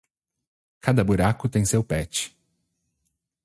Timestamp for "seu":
1.63-1.83